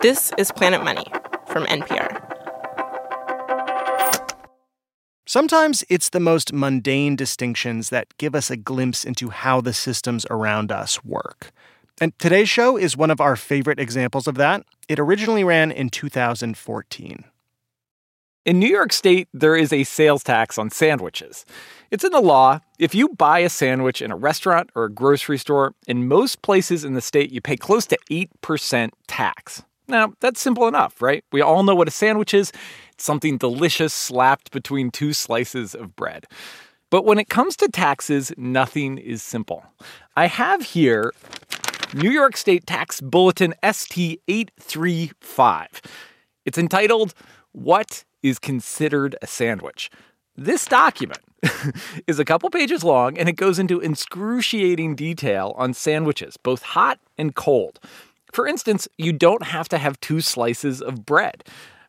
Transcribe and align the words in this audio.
This 0.00 0.32
is 0.38 0.50
Planet 0.50 0.82
Money 0.82 1.04
from 1.48 1.66
NPR. 1.66 2.08
Sometimes 5.26 5.84
it's 5.90 6.08
the 6.08 6.18
most 6.18 6.54
mundane 6.54 7.16
distinctions 7.16 7.90
that 7.90 8.16
give 8.16 8.34
us 8.34 8.50
a 8.50 8.56
glimpse 8.56 9.04
into 9.04 9.28
how 9.28 9.60
the 9.60 9.74
systems 9.74 10.24
around 10.30 10.72
us 10.72 11.04
work. 11.04 11.52
And 12.00 12.18
today's 12.18 12.48
show 12.48 12.78
is 12.78 12.96
one 12.96 13.10
of 13.10 13.20
our 13.20 13.36
favorite 13.36 13.78
examples 13.78 14.26
of 14.26 14.36
that. 14.36 14.64
It 14.88 14.98
originally 14.98 15.44
ran 15.44 15.70
in 15.70 15.90
2014. 15.90 17.24
In 18.46 18.58
New 18.58 18.70
York 18.70 18.94
State, 18.94 19.28
there 19.34 19.54
is 19.54 19.70
a 19.70 19.84
sales 19.84 20.24
tax 20.24 20.56
on 20.56 20.70
sandwiches. 20.70 21.44
It's 21.90 22.04
in 22.04 22.12
the 22.12 22.22
law. 22.22 22.60
If 22.78 22.94
you 22.94 23.10
buy 23.10 23.40
a 23.40 23.50
sandwich 23.50 24.00
in 24.00 24.10
a 24.10 24.16
restaurant 24.16 24.70
or 24.74 24.84
a 24.84 24.90
grocery 24.90 25.36
store, 25.36 25.74
in 25.86 26.08
most 26.08 26.40
places 26.40 26.86
in 26.86 26.94
the 26.94 27.02
state, 27.02 27.30
you 27.30 27.42
pay 27.42 27.58
close 27.58 27.84
to 27.88 27.98
8% 28.10 28.88
tax. 29.06 29.62
Now, 29.90 30.12
that's 30.20 30.40
simple 30.40 30.68
enough, 30.68 31.02
right? 31.02 31.24
We 31.32 31.40
all 31.40 31.62
know 31.62 31.74
what 31.74 31.88
a 31.88 31.90
sandwich 31.90 32.32
is 32.32 32.52
it's 32.92 33.04
something 33.04 33.38
delicious 33.38 33.94
slapped 33.94 34.50
between 34.50 34.90
two 34.90 35.12
slices 35.12 35.74
of 35.74 35.96
bread. 35.96 36.26
But 36.90 37.04
when 37.04 37.18
it 37.18 37.28
comes 37.28 37.56
to 37.56 37.68
taxes, 37.68 38.32
nothing 38.36 38.98
is 38.98 39.22
simple. 39.22 39.64
I 40.16 40.26
have 40.26 40.62
here 40.62 41.12
New 41.94 42.10
York 42.10 42.36
State 42.36 42.66
Tax 42.66 43.00
Bulletin 43.00 43.54
ST 43.64 44.20
835. 44.28 45.80
It's 46.44 46.58
entitled, 46.58 47.14
What 47.52 48.04
is 48.22 48.38
Considered 48.38 49.16
a 49.22 49.26
Sandwich? 49.26 49.90
This 50.36 50.66
document 50.66 51.20
is 52.06 52.18
a 52.18 52.24
couple 52.24 52.50
pages 52.50 52.84
long 52.84 53.18
and 53.18 53.28
it 53.28 53.36
goes 53.36 53.58
into 53.58 53.80
excruciating 53.80 54.94
detail 54.94 55.54
on 55.56 55.74
sandwiches, 55.74 56.36
both 56.36 56.62
hot 56.62 56.98
and 57.16 57.34
cold. 57.34 57.80
For 58.32 58.46
instance, 58.46 58.88
you 58.98 59.12
don't 59.12 59.44
have 59.44 59.68
to 59.70 59.78
have 59.78 60.00
two 60.00 60.20
slices 60.20 60.80
of 60.80 61.04
bread. 61.04 61.44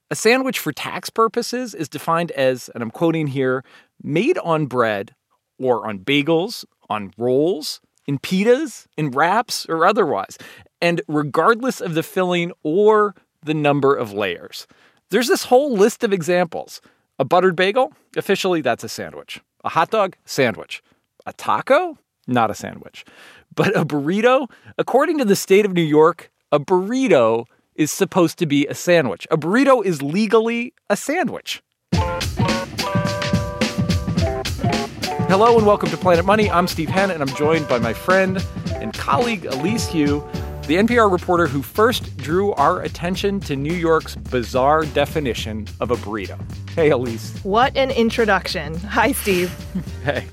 A 0.10 0.16
sandwich 0.16 0.60
for 0.60 0.74
tax 0.74 1.10
purposes 1.10 1.74
is 1.74 1.88
defined 1.88 2.32
as, 2.32 2.70
and 2.74 2.84
I'm 2.84 2.92
quoting 2.92 3.28
here, 3.28 3.64
made 4.04 4.38
on 4.40 4.66
bread 4.66 5.16
or 5.58 5.88
on 5.88 6.00
bagels, 6.00 6.66
on 6.90 7.14
rolls, 7.18 7.80
in 8.08 8.20
pitas, 8.20 8.88
in 8.98 9.12
wraps, 9.12 9.66
or 9.70 9.86
otherwise, 9.86 10.38
and 10.82 11.02
regardless 11.08 11.80
of 11.80 11.94
the 11.94 12.04
filling 12.04 12.52
or 12.64 13.16
the 13.44 13.54
number 13.54 13.96
of 13.96 14.12
layers. 14.12 14.68
There's 15.12 15.28
this 15.28 15.44
whole 15.44 15.74
list 15.74 16.04
of 16.04 16.12
examples. 16.12 16.82
A 17.20 17.26
buttered 17.26 17.56
bagel, 17.56 17.94
officially 18.18 18.62
that's 18.62 18.84
a 18.84 18.90
sandwich. 18.90 19.40
A 19.64 19.70
hot 19.70 19.92
dog, 19.92 20.16
sandwich. 20.26 20.82
A 21.26 21.34
taco, 21.34 21.98
not 22.28 22.50
a 22.50 22.56
sandwich. 22.56 23.06
But 23.54 23.76
a 23.76 23.84
burrito, 23.84 24.50
according 24.78 25.18
to 25.18 25.26
the 25.26 25.36
state 25.36 25.66
of 25.66 25.74
New 25.74 25.82
York, 25.82 26.32
a 26.54 26.60
burrito 26.60 27.48
is 27.76 27.92
supposed 27.92 28.38
to 28.38 28.46
be 28.46 28.66
a 28.68 28.74
sandwich. 28.74 29.28
A 29.30 29.38
burrito 29.38 29.84
is 29.84 30.02
legally 30.02 30.74
a 30.90 30.96
sandwich. 30.96 31.62
Hello 35.28 35.58
and 35.58 35.68
welcome 35.68 35.90
to 35.90 35.98
Planet 35.98 36.24
Money. 36.24 36.50
I'm 36.50 36.66
Steve 36.66 36.88
Henn 36.88 37.12
and 37.12 37.22
I'm 37.22 37.36
joined 37.36 37.68
by 37.68 37.78
my 37.78 37.94
friend 37.94 38.42
and 38.76 38.94
colleague 38.94 39.44
Elise 39.46 39.90
Hu, 39.90 40.22
the 40.68 40.76
NPR 40.76 41.12
reporter 41.12 41.48
who 41.48 41.62
first 41.62 42.16
drew 42.18 42.54
our 42.54 42.82
attention 42.82 43.40
to 43.42 43.56
New 43.56 43.74
York's 43.74 44.16
bizarre 44.16 44.86
definition 44.86 45.68
of 45.80 45.92
a 45.92 45.96
burrito. 45.96 46.40
Hey, 46.72 46.92
Elise. 46.92 47.38
What 47.44 47.76
an 47.76 47.92
introduction. 47.92 48.76
Hi, 48.76 49.12
Steve. 49.12 49.52
hey. 50.04 50.28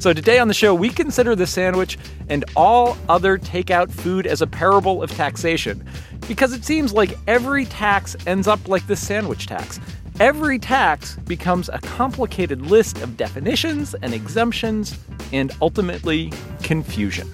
So, 0.00 0.12
today 0.12 0.38
on 0.38 0.48
the 0.48 0.54
show, 0.54 0.74
we 0.74 0.88
consider 0.88 1.36
the 1.36 1.46
sandwich 1.46 1.98
and 2.28 2.44
all 2.56 2.96
other 3.08 3.36
takeout 3.36 3.90
food 3.90 4.26
as 4.26 4.40
a 4.40 4.46
parable 4.46 5.02
of 5.02 5.10
taxation 5.10 5.86
because 6.26 6.52
it 6.52 6.64
seems 6.64 6.92
like 6.92 7.18
every 7.26 7.64
tax 7.66 8.16
ends 8.26 8.48
up 8.48 8.68
like 8.68 8.86
the 8.86 8.96
sandwich 8.96 9.46
tax. 9.46 9.80
Every 10.18 10.58
tax 10.58 11.16
becomes 11.26 11.68
a 11.68 11.78
complicated 11.78 12.62
list 12.62 13.00
of 13.02 13.16
definitions 13.16 13.94
and 14.02 14.14
exemptions 14.14 14.98
and 15.32 15.52
ultimately 15.60 16.32
confusion. 16.62 17.30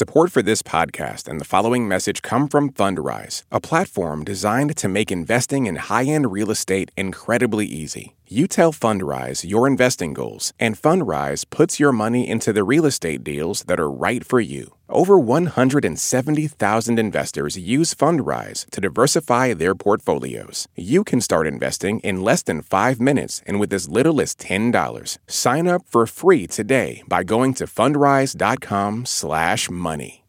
Support 0.00 0.32
for 0.32 0.40
this 0.40 0.62
podcast 0.62 1.28
and 1.28 1.38
the 1.38 1.44
following 1.44 1.86
message 1.86 2.22
come 2.22 2.48
from 2.48 2.72
Fundrise, 2.72 3.42
a 3.52 3.60
platform 3.60 4.24
designed 4.24 4.74
to 4.78 4.88
make 4.88 5.12
investing 5.12 5.66
in 5.66 5.76
high 5.76 6.06
end 6.06 6.32
real 6.32 6.50
estate 6.50 6.90
incredibly 6.96 7.66
easy. 7.66 8.16
You 8.32 8.46
tell 8.46 8.72
Fundrise 8.72 9.42
your 9.42 9.66
investing 9.66 10.14
goals, 10.14 10.52
and 10.60 10.80
Fundrise 10.80 11.44
puts 11.50 11.80
your 11.80 11.90
money 11.90 12.28
into 12.28 12.52
the 12.52 12.62
real 12.62 12.86
estate 12.86 13.24
deals 13.24 13.64
that 13.64 13.80
are 13.80 13.90
right 13.90 14.24
for 14.24 14.38
you. 14.38 14.74
Over 14.88 15.18
170,000 15.18 16.96
investors 16.96 17.58
use 17.58 17.92
Fundrise 17.92 18.70
to 18.70 18.80
diversify 18.80 19.52
their 19.54 19.74
portfolios. 19.74 20.68
You 20.76 21.02
can 21.02 21.20
start 21.20 21.48
investing 21.48 21.98
in 22.00 22.22
less 22.22 22.44
than 22.44 22.62
five 22.62 23.00
minutes 23.00 23.42
and 23.48 23.58
with 23.58 23.72
as 23.72 23.88
little 23.88 24.20
as 24.20 24.36
$10. 24.36 25.18
Sign 25.26 25.66
up 25.66 25.82
for 25.88 26.06
free 26.06 26.46
today 26.46 27.02
by 27.08 27.24
going 27.24 27.52
to 27.54 27.64
fundrise.com/money. 27.64 30.19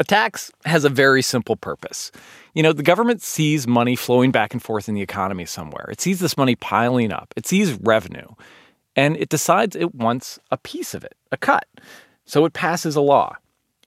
A 0.00 0.04
tax 0.04 0.50
has 0.64 0.84
a 0.84 0.88
very 0.88 1.22
simple 1.22 1.54
purpose. 1.54 2.10
You 2.52 2.64
know, 2.64 2.72
the 2.72 2.82
government 2.82 3.22
sees 3.22 3.66
money 3.66 3.94
flowing 3.94 4.32
back 4.32 4.52
and 4.52 4.62
forth 4.62 4.88
in 4.88 4.94
the 4.94 5.02
economy 5.02 5.44
somewhere. 5.44 5.88
It 5.90 6.00
sees 6.00 6.18
this 6.18 6.36
money 6.36 6.56
piling 6.56 7.12
up. 7.12 7.32
It 7.36 7.46
sees 7.46 7.74
revenue, 7.74 8.26
and 8.96 9.16
it 9.16 9.28
decides 9.28 9.76
it 9.76 9.94
wants 9.94 10.40
a 10.50 10.56
piece 10.56 10.94
of 10.94 11.04
it, 11.04 11.14
a 11.30 11.36
cut. 11.36 11.66
So 12.24 12.44
it 12.44 12.54
passes 12.54 12.96
a 12.96 13.00
law. 13.00 13.36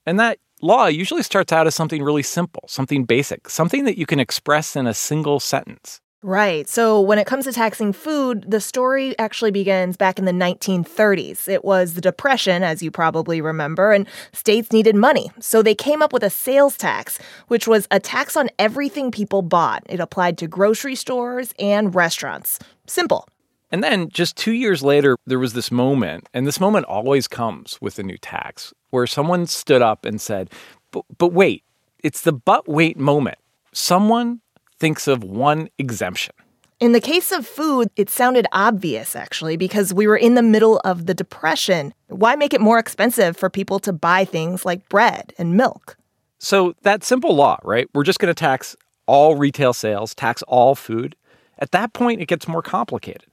And 0.06 0.18
that 0.18 0.38
law 0.62 0.86
usually 0.86 1.22
starts 1.22 1.52
out 1.52 1.66
as 1.66 1.74
something 1.74 2.02
really 2.02 2.22
simple, 2.22 2.64
something 2.68 3.04
basic, 3.04 3.50
something 3.50 3.84
that 3.84 3.98
you 3.98 4.06
can 4.06 4.20
express 4.20 4.76
in 4.76 4.86
a 4.86 4.94
single 4.94 5.40
sentence. 5.40 6.00
Right. 6.22 6.68
So 6.68 7.00
when 7.00 7.20
it 7.20 7.28
comes 7.28 7.44
to 7.44 7.52
taxing 7.52 7.92
food, 7.92 8.44
the 8.48 8.60
story 8.60 9.16
actually 9.20 9.52
begins 9.52 9.96
back 9.96 10.18
in 10.18 10.24
the 10.24 10.32
1930s. 10.32 11.46
It 11.46 11.64
was 11.64 11.94
the 11.94 12.00
Depression, 12.00 12.64
as 12.64 12.82
you 12.82 12.90
probably 12.90 13.40
remember, 13.40 13.92
and 13.92 14.04
states 14.32 14.72
needed 14.72 14.96
money. 14.96 15.30
So 15.38 15.62
they 15.62 15.76
came 15.76 16.02
up 16.02 16.12
with 16.12 16.24
a 16.24 16.30
sales 16.30 16.76
tax, 16.76 17.20
which 17.46 17.68
was 17.68 17.86
a 17.92 18.00
tax 18.00 18.36
on 18.36 18.48
everything 18.58 19.12
people 19.12 19.42
bought. 19.42 19.84
It 19.88 20.00
applied 20.00 20.38
to 20.38 20.48
grocery 20.48 20.96
stores 20.96 21.54
and 21.56 21.94
restaurants. 21.94 22.58
Simple. 22.88 23.28
And 23.70 23.84
then 23.84 24.08
just 24.08 24.36
two 24.36 24.52
years 24.52 24.82
later, 24.82 25.16
there 25.24 25.38
was 25.38 25.52
this 25.52 25.70
moment, 25.70 26.28
and 26.34 26.48
this 26.48 26.58
moment 26.58 26.86
always 26.86 27.28
comes 27.28 27.78
with 27.80 27.96
a 28.00 28.02
new 28.02 28.18
tax, 28.18 28.74
where 28.90 29.06
someone 29.06 29.46
stood 29.46 29.82
up 29.82 30.04
and 30.04 30.20
said, 30.20 30.50
But, 30.90 31.04
but 31.16 31.32
wait, 31.32 31.62
it's 32.02 32.22
the 32.22 32.32
but 32.32 32.66
wait 32.68 32.98
moment. 32.98 33.38
Someone 33.72 34.40
thinks 34.78 35.08
of 35.08 35.24
one 35.24 35.68
exemption. 35.78 36.34
In 36.80 36.92
the 36.92 37.00
case 37.00 37.32
of 37.32 37.44
food, 37.44 37.90
it 37.96 38.08
sounded 38.08 38.46
obvious 38.52 39.16
actually 39.16 39.56
because 39.56 39.92
we 39.92 40.06
were 40.06 40.16
in 40.16 40.34
the 40.34 40.42
middle 40.42 40.80
of 40.84 41.06
the 41.06 41.14
Depression. 41.14 41.92
Why 42.06 42.36
make 42.36 42.54
it 42.54 42.60
more 42.60 42.78
expensive 42.78 43.36
for 43.36 43.50
people 43.50 43.80
to 43.80 43.92
buy 43.92 44.24
things 44.24 44.64
like 44.64 44.88
bread 44.88 45.34
and 45.38 45.56
milk? 45.56 45.96
So, 46.38 46.74
that 46.82 47.02
simple 47.02 47.34
law, 47.34 47.58
right? 47.64 47.88
We're 47.94 48.04
just 48.04 48.20
going 48.20 48.32
to 48.32 48.38
tax 48.38 48.76
all 49.06 49.34
retail 49.34 49.72
sales, 49.72 50.14
tax 50.14 50.42
all 50.46 50.76
food. 50.76 51.16
At 51.58 51.72
that 51.72 51.94
point, 51.94 52.20
it 52.20 52.28
gets 52.28 52.46
more 52.46 52.62
complicated. 52.62 53.26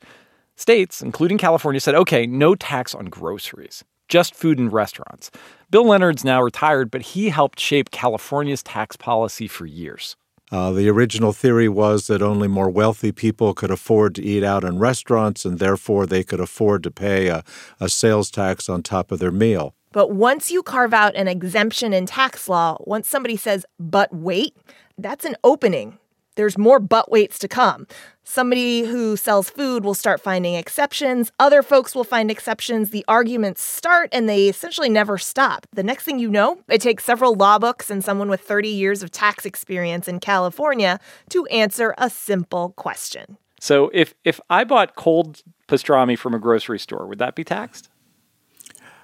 States, 0.56 1.04
including 1.04 1.38
California, 1.38 1.80
said, 1.80 1.94
okay, 1.94 2.26
no 2.26 2.56
tax 2.56 2.96
on 2.96 3.06
groceries, 3.06 3.84
just 4.08 4.34
food 4.34 4.58
and 4.58 4.74
restaurants. 4.74 5.30
Bill 5.70 5.86
Leonard's 5.86 6.26
now 6.26 6.42
retired, 6.42 6.90
but 6.90 7.02
he 7.02 7.30
helped 7.30 7.60
shape 7.60 7.92
California's 7.92 8.64
tax 8.64 8.96
policy 8.96 9.48
for 9.48 9.68
years. 9.68 10.16
Uh, 10.52 10.72
the 10.72 10.88
original 10.88 11.34
theory 11.34 11.68
was 11.68 12.08
that 12.08 12.22
only 12.22 12.48
more 12.48 12.70
wealthy 12.70 13.12
people 13.12 13.54
could 13.54 13.72
afford 13.72 14.14
to 14.16 14.24
eat 14.24 14.44
out 14.44 14.64
in 14.64 14.78
restaurants, 14.78 15.44
and 15.44 15.58
therefore 15.60 16.06
they 16.06 16.24
could 16.24 16.40
afford 16.40 16.84
to 16.84 16.92
pay 16.92 17.28
a, 17.28 17.44
a 17.80 17.90
sales 17.90 18.30
tax 18.30 18.70
on 18.70 18.84
top 18.84 19.12
of 19.12 19.20
their 19.20 19.32
meal. 19.32 19.74
But 19.92 20.12
once 20.12 20.52
you 20.52 20.62
carve 20.62 20.94
out 20.94 21.16
an 21.16 21.28
exemption 21.28 21.94
in 21.94 22.06
tax 22.06 22.48
law, 22.48 22.78
once 22.82 23.08
somebody 23.08 23.38
says, 23.38 23.66
but 23.80 24.14
wait, 24.14 24.56
that's 24.98 25.26
an 25.26 25.36
opening. 25.44 25.98
There's 26.36 26.58
more 26.58 26.80
but 26.80 27.10
waits 27.10 27.40
to 27.40 27.48
come. 27.48 27.88
Somebody 28.28 28.84
who 28.84 29.16
sells 29.16 29.52
food 29.52 29.86
will 29.86 29.94
start 29.94 30.20
finding 30.20 30.56
exceptions. 30.56 31.32
Other 31.40 31.62
folks 31.62 31.94
will 31.94 32.04
find 32.04 32.32
exceptions. 32.32 32.90
The 32.90 33.06
arguments 33.08 33.62
start 33.62 34.10
and 34.12 34.28
they 34.28 34.50
essentially 34.50 34.90
never 34.90 35.20
stop. 35.20 35.68
The 35.74 35.84
next 35.84 36.06
thing 36.06 36.18
you 36.18 36.32
know, 36.32 36.60
it 36.68 36.82
takes 36.82 37.06
several 37.06 37.36
law 37.36 37.60
books 37.60 37.92
and 37.92 38.04
someone 38.04 38.28
with 38.28 38.42
30 38.42 38.68
years 38.68 39.04
of 39.04 39.12
tax 39.12 39.46
experience 39.46 40.08
in 40.08 40.20
California 40.20 41.00
to 41.30 41.46
answer 41.46 41.94
a 42.00 42.10
simple 42.10 42.70
question. 42.72 43.38
So 43.60 43.92
if 43.94 44.16
if 44.24 44.42
I 44.50 44.64
bought 44.64 44.96
cold 44.96 45.44
pastrami 45.68 46.18
from 46.18 46.34
a 46.34 46.40
grocery 46.40 46.80
store, 46.80 47.06
would 47.06 47.20
that 47.20 47.36
be 47.36 47.44
taxed? 47.44 47.90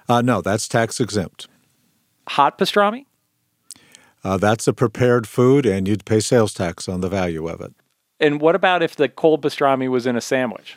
Uh, 0.08 0.20
no, 0.20 0.40
that's 0.40 0.66
tax 0.66 0.98
exempt. 0.98 1.46
Hot 2.30 2.58
pastrami? 2.58 3.06
Uh, 4.24 4.36
that's 4.36 4.66
a 4.66 4.72
prepared 4.72 5.28
food, 5.28 5.64
and 5.64 5.86
you'd 5.86 6.04
pay 6.04 6.18
sales 6.18 6.52
tax 6.52 6.88
on 6.88 7.00
the 7.00 7.08
value 7.08 7.46
of 7.46 7.60
it. 7.60 7.72
And 8.22 8.40
what 8.40 8.54
about 8.54 8.82
if 8.82 8.94
the 8.94 9.08
cold 9.08 9.42
pastrami 9.42 9.90
was 9.90 10.06
in 10.06 10.16
a 10.16 10.20
sandwich? 10.20 10.76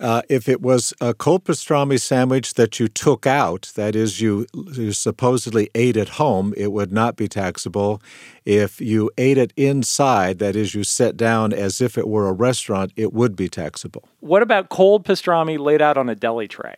Uh, 0.00 0.22
if 0.28 0.48
it 0.48 0.60
was 0.60 0.92
a 1.00 1.14
cold 1.14 1.44
pastrami 1.44 2.00
sandwich 2.00 2.54
that 2.54 2.78
you 2.78 2.88
took 2.88 3.26
out, 3.26 3.72
that 3.74 3.96
is, 3.96 4.20
you, 4.20 4.46
you 4.72 4.92
supposedly 4.92 5.70
ate 5.74 5.96
at 5.96 6.10
home, 6.10 6.54
it 6.56 6.70
would 6.72 6.92
not 6.92 7.16
be 7.16 7.28
taxable. 7.28 8.02
If 8.44 8.80
you 8.80 9.10
ate 9.18 9.38
it 9.38 9.52
inside, 9.56 10.38
that 10.38 10.56
is, 10.56 10.74
you 10.74 10.84
sat 10.84 11.16
down 11.16 11.52
as 11.52 11.80
if 11.80 11.96
it 11.96 12.08
were 12.08 12.28
a 12.28 12.32
restaurant, 12.32 12.92
it 12.96 13.12
would 13.12 13.34
be 13.34 13.48
taxable. 13.48 14.08
What 14.20 14.42
about 14.42 14.68
cold 14.68 15.04
pastrami 15.04 15.58
laid 15.58 15.80
out 15.80 15.96
on 15.96 16.08
a 16.08 16.14
deli 16.14 16.48
tray? 16.48 16.76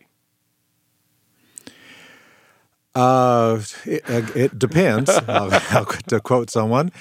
Uh, 2.93 3.61
it, 3.85 4.03
uh, 4.09 4.27
it 4.35 4.59
depends. 4.59 5.09
uh, 5.27 5.85
to 6.07 6.19
quote 6.19 6.49
someone, 6.49 6.91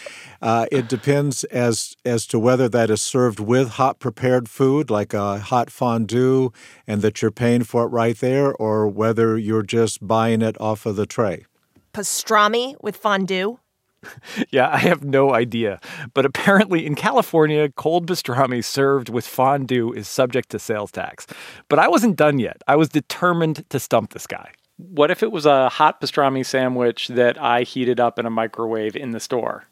uh, 0.40 0.66
it 0.70 0.88
depends 0.88 1.44
as 1.44 1.96
as 2.04 2.26
to 2.26 2.38
whether 2.38 2.68
that 2.68 2.90
is 2.90 3.02
served 3.02 3.40
with 3.40 3.70
hot 3.70 3.98
prepared 3.98 4.48
food, 4.48 4.90
like 4.90 5.12
a 5.12 5.38
hot 5.38 5.70
fondue, 5.70 6.52
and 6.86 7.02
that 7.02 7.20
you're 7.20 7.30
paying 7.30 7.64
for 7.64 7.84
it 7.84 7.88
right 7.88 8.18
there, 8.18 8.54
or 8.54 8.86
whether 8.86 9.36
you're 9.36 9.62
just 9.62 10.06
buying 10.06 10.42
it 10.42 10.60
off 10.60 10.86
of 10.86 10.96
the 10.96 11.06
tray. 11.06 11.44
Pastrami 11.92 12.76
with 12.80 12.96
fondue. 12.96 13.58
yeah, 14.50 14.70
I 14.70 14.78
have 14.78 15.04
no 15.04 15.34
idea. 15.34 15.80
But 16.14 16.24
apparently 16.24 16.86
in 16.86 16.94
California, 16.94 17.68
cold 17.68 18.06
pastrami 18.06 18.64
served 18.64 19.08
with 19.08 19.26
fondue 19.26 19.92
is 19.92 20.08
subject 20.08 20.50
to 20.50 20.58
sales 20.58 20.90
tax. 20.90 21.26
But 21.68 21.78
I 21.78 21.88
wasn't 21.88 22.16
done 22.16 22.38
yet. 22.38 22.62
I 22.66 22.76
was 22.76 22.88
determined 22.88 23.68
to 23.70 23.80
stump 23.80 24.12
this 24.12 24.26
guy. 24.26 24.52
What 24.88 25.10
if 25.10 25.22
it 25.22 25.30
was 25.30 25.46
a 25.46 25.68
hot 25.68 26.00
pastrami 26.00 26.44
sandwich 26.44 27.08
that 27.08 27.40
I 27.40 27.62
heated 27.62 28.00
up 28.00 28.18
in 28.18 28.26
a 28.26 28.30
microwave 28.30 28.96
in 28.96 29.10
the 29.10 29.20
store 29.20 29.64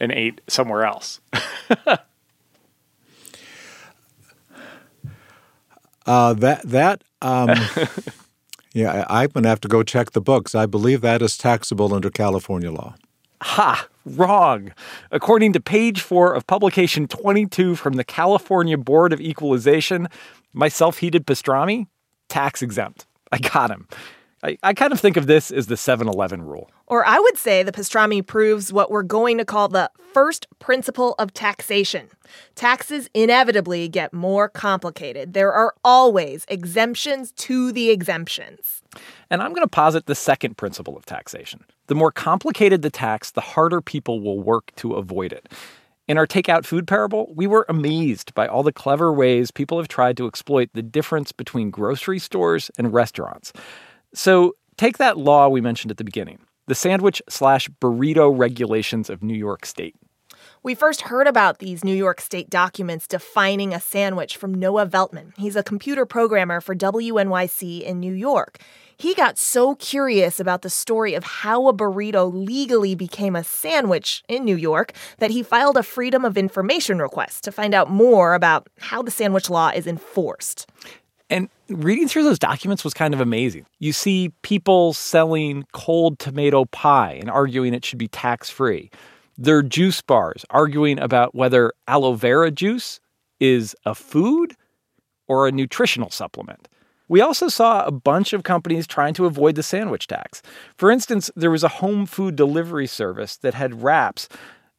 and 0.00 0.10
ate 0.12 0.40
somewhere 0.48 0.84
else? 0.84 1.20
uh, 6.06 6.32
that 6.34 6.62
that 6.64 7.04
um, 7.20 7.50
yeah, 8.72 9.04
I, 9.08 9.24
I'm 9.24 9.30
gonna 9.30 9.48
have 9.48 9.60
to 9.62 9.68
go 9.68 9.82
check 9.82 10.12
the 10.12 10.20
books. 10.20 10.54
I 10.54 10.66
believe 10.66 11.00
that 11.02 11.22
is 11.22 11.36
taxable 11.36 11.92
under 11.94 12.10
California 12.10 12.70
law. 12.70 12.94
Ha! 13.42 13.86
Wrong. 14.04 14.72
According 15.10 15.52
to 15.52 15.60
page 15.60 16.00
four 16.00 16.34
of 16.34 16.46
publication 16.46 17.06
22 17.06 17.76
from 17.76 17.94
the 17.94 18.04
California 18.04 18.76
Board 18.78 19.12
of 19.12 19.20
Equalization, 19.20 20.08
my 20.52 20.68
self 20.68 20.98
heated 20.98 21.26
pastrami, 21.26 21.86
tax 22.28 22.62
exempt. 22.62 23.06
I 23.30 23.38
got 23.38 23.70
him. 23.70 23.86
I, 24.42 24.56
I 24.62 24.72
kind 24.72 24.92
of 24.92 25.00
think 25.00 25.16
of 25.16 25.26
this 25.26 25.50
as 25.50 25.66
the 25.66 25.76
7 25.76 26.06
Eleven 26.08 26.42
rule. 26.42 26.70
Or 26.86 27.04
I 27.04 27.18
would 27.18 27.36
say 27.36 27.62
the 27.62 27.72
pastrami 27.72 28.24
proves 28.24 28.72
what 28.72 28.90
we're 28.90 29.02
going 29.02 29.38
to 29.38 29.44
call 29.44 29.68
the 29.68 29.90
first 30.12 30.46
principle 30.58 31.14
of 31.18 31.34
taxation. 31.34 32.08
Taxes 32.54 33.10
inevitably 33.14 33.88
get 33.88 34.12
more 34.12 34.48
complicated. 34.48 35.32
There 35.32 35.52
are 35.52 35.74
always 35.84 36.44
exemptions 36.48 37.32
to 37.32 37.72
the 37.72 37.90
exemptions. 37.90 38.82
And 39.28 39.42
I'm 39.42 39.52
going 39.52 39.64
to 39.64 39.68
posit 39.68 40.06
the 40.06 40.14
second 40.14 40.56
principle 40.56 40.96
of 40.96 41.04
taxation. 41.04 41.64
The 41.88 41.94
more 41.94 42.12
complicated 42.12 42.82
the 42.82 42.90
tax, 42.90 43.32
the 43.32 43.40
harder 43.40 43.80
people 43.80 44.20
will 44.20 44.40
work 44.40 44.74
to 44.76 44.94
avoid 44.94 45.32
it. 45.32 45.52
In 46.06 46.16
our 46.16 46.26
takeout 46.26 46.64
food 46.64 46.86
parable, 46.86 47.30
we 47.34 47.46
were 47.46 47.66
amazed 47.68 48.32
by 48.34 48.46
all 48.46 48.62
the 48.62 48.72
clever 48.72 49.12
ways 49.12 49.50
people 49.50 49.78
have 49.78 49.88
tried 49.88 50.16
to 50.16 50.26
exploit 50.26 50.70
the 50.72 50.82
difference 50.82 51.32
between 51.32 51.70
grocery 51.70 52.18
stores 52.18 52.70
and 52.78 52.94
restaurants. 52.94 53.52
So 54.14 54.54
take 54.76 54.98
that 54.98 55.18
law 55.18 55.48
we 55.48 55.60
mentioned 55.60 55.90
at 55.90 55.96
the 55.96 56.04
beginning 56.04 56.38
the 56.66 56.74
sandwich 56.74 57.22
slash 57.28 57.68
burrito 57.80 58.30
regulations 58.36 59.08
of 59.08 59.22
New 59.22 59.34
York 59.34 59.64
State. 59.64 59.96
We 60.62 60.74
first 60.74 61.02
heard 61.02 61.26
about 61.26 61.58
these 61.58 61.84
New 61.84 61.94
York 61.94 62.20
State 62.20 62.50
documents 62.50 63.06
defining 63.06 63.72
a 63.72 63.80
sandwich 63.80 64.36
from 64.36 64.52
Noah 64.52 64.86
Veltman. 64.86 65.32
He's 65.36 65.56
a 65.56 65.62
computer 65.62 66.04
programmer 66.04 66.60
for 66.60 66.74
WNYC 66.74 67.82
in 67.82 68.00
New 68.00 68.12
York. 68.12 68.58
He 68.96 69.14
got 69.14 69.38
so 69.38 69.76
curious 69.76 70.40
about 70.40 70.62
the 70.62 70.70
story 70.70 71.14
of 71.14 71.22
how 71.22 71.68
a 71.68 71.72
burrito 71.72 72.30
legally 72.32 72.94
became 72.94 73.36
a 73.36 73.44
sandwich 73.44 74.24
in 74.28 74.44
New 74.44 74.56
York 74.56 74.92
that 75.18 75.30
he 75.30 75.42
filed 75.42 75.76
a 75.76 75.82
Freedom 75.82 76.24
of 76.24 76.36
Information 76.36 76.98
request 76.98 77.44
to 77.44 77.52
find 77.52 77.74
out 77.74 77.88
more 77.88 78.34
about 78.34 78.68
how 78.80 79.00
the 79.00 79.10
sandwich 79.10 79.48
law 79.48 79.70
is 79.70 79.86
enforced. 79.86 80.68
And 81.30 81.48
reading 81.68 82.08
through 82.08 82.24
those 82.24 82.38
documents 82.38 82.84
was 82.84 82.94
kind 82.94 83.12
of 83.12 83.20
amazing. 83.20 83.66
You 83.78 83.92
see 83.92 84.32
people 84.42 84.94
selling 84.94 85.66
cold 85.72 86.18
tomato 86.18 86.64
pie 86.66 87.18
and 87.20 87.30
arguing 87.30 87.74
it 87.74 87.84
should 87.84 87.98
be 87.98 88.08
tax 88.08 88.48
free. 88.48 88.90
There 89.36 89.58
are 89.58 89.62
juice 89.62 90.00
bars 90.00 90.44
arguing 90.50 90.98
about 90.98 91.34
whether 91.34 91.72
aloe 91.86 92.14
vera 92.14 92.50
juice 92.50 92.98
is 93.40 93.76
a 93.84 93.94
food 93.94 94.54
or 95.28 95.46
a 95.46 95.52
nutritional 95.52 96.10
supplement. 96.10 96.68
We 97.08 97.20
also 97.20 97.48
saw 97.48 97.84
a 97.84 97.90
bunch 97.90 98.32
of 98.32 98.42
companies 98.42 98.86
trying 98.86 99.14
to 99.14 99.26
avoid 99.26 99.54
the 99.54 99.62
sandwich 99.62 100.06
tax. 100.06 100.42
For 100.76 100.90
instance, 100.90 101.30
there 101.36 101.50
was 101.50 101.64
a 101.64 101.68
home 101.68 102.04
food 102.04 102.36
delivery 102.36 102.86
service 102.86 103.36
that 103.38 103.54
had 103.54 103.82
wraps 103.82 104.28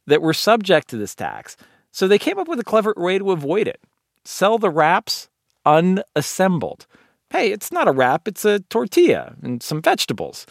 that 0.06 0.22
were 0.22 0.34
subject 0.34 0.90
to 0.90 0.98
this 0.98 1.16
tax. 1.16 1.56
So 1.92 2.08
they 2.08 2.20
came 2.20 2.38
up 2.38 2.48
with 2.48 2.60
a 2.60 2.64
clever 2.64 2.94
way 2.98 3.18
to 3.18 3.32
avoid 3.32 3.68
it. 3.68 3.82
Sell 4.26 4.58
the 4.58 4.70
wraps 4.70 5.29
unassembled. 5.70 6.88
Hey, 7.30 7.52
it's 7.52 7.72
not 7.72 7.88
a 7.88 7.92
wrap, 7.92 8.28
it's 8.28 8.46
a 8.46 8.60
tortilla 8.60 9.36
and 9.42 9.62
some 9.62 9.82
vegetables 9.82 10.48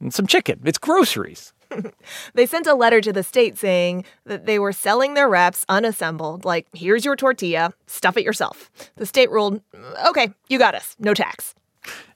and 0.00 0.14
some 0.14 0.26
chicken. 0.26 0.60
It's 0.64 0.78
groceries. 0.78 1.52
they 2.34 2.46
sent 2.46 2.66
a 2.66 2.74
letter 2.74 3.00
to 3.00 3.12
the 3.12 3.22
state 3.22 3.58
saying 3.58 4.04
that 4.24 4.46
they 4.46 4.58
were 4.58 4.72
selling 4.72 5.14
their 5.14 5.28
wraps 5.28 5.64
unassembled, 5.68 6.44
like, 6.44 6.66
here's 6.74 7.04
your 7.04 7.16
tortilla, 7.16 7.72
stuff 7.86 8.16
it 8.16 8.24
yourself. 8.24 8.70
The 8.96 9.06
state 9.06 9.30
ruled, 9.30 9.62
okay, 10.06 10.32
you 10.48 10.58
got 10.58 10.74
us, 10.74 10.96
no 10.98 11.14
tax. 11.14 11.54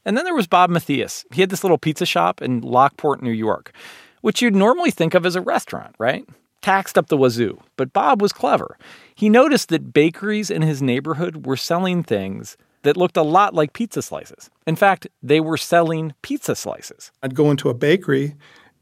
And 0.04 0.16
then 0.16 0.24
there 0.24 0.34
was 0.34 0.46
Bob 0.46 0.70
Matthias. 0.70 1.24
He 1.32 1.40
had 1.40 1.50
this 1.50 1.64
little 1.64 1.78
pizza 1.78 2.06
shop 2.06 2.40
in 2.40 2.60
Lockport, 2.60 3.22
New 3.22 3.32
York, 3.32 3.72
which 4.20 4.40
you'd 4.40 4.54
normally 4.54 4.90
think 4.90 5.14
of 5.14 5.26
as 5.26 5.34
a 5.34 5.40
restaurant, 5.40 5.94
right? 5.98 6.24
Taxed 6.62 6.96
up 6.96 7.08
the 7.08 7.16
wazoo. 7.16 7.58
But 7.76 7.92
Bob 7.92 8.22
was 8.22 8.32
clever. 8.32 8.78
He 9.16 9.30
noticed 9.30 9.70
that 9.70 9.94
bakeries 9.94 10.50
in 10.50 10.60
his 10.60 10.82
neighborhood 10.82 11.46
were 11.46 11.56
selling 11.56 12.02
things 12.02 12.58
that 12.82 12.98
looked 12.98 13.16
a 13.16 13.22
lot 13.22 13.54
like 13.54 13.72
pizza 13.72 14.02
slices. 14.02 14.50
In 14.66 14.76
fact, 14.76 15.08
they 15.22 15.40
were 15.40 15.56
selling 15.56 16.12
pizza 16.20 16.54
slices. 16.54 17.10
I'd 17.22 17.34
go 17.34 17.50
into 17.50 17.70
a 17.70 17.74
bakery 17.74 18.36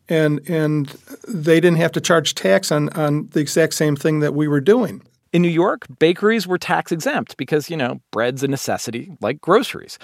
and 0.08 0.40
and 0.50 0.88
they 1.26 1.60
didn't 1.60 1.78
have 1.78 1.92
to 1.92 2.00
charge 2.00 2.34
tax 2.34 2.72
on, 2.72 2.88
on 2.90 3.28
the 3.28 3.40
exact 3.40 3.75
same 3.75 3.94
thing 3.94 4.19
that 4.20 4.34
we 4.34 4.48
were 4.48 4.60
doing. 4.60 5.02
In 5.32 5.40
New 5.40 5.48
York, 5.48 5.86
bakeries 6.00 6.48
were 6.48 6.58
tax 6.58 6.90
exempt 6.90 7.36
because, 7.36 7.70
you 7.70 7.76
know, 7.76 8.00
bread's 8.10 8.42
a 8.42 8.48
necessity 8.48 9.16
like 9.20 9.40
groceries. 9.40 10.00